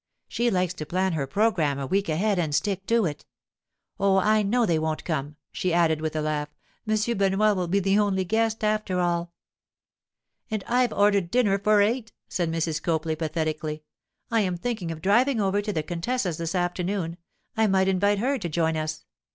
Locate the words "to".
0.73-0.85, 2.87-3.05, 15.61-15.71, 18.39-18.49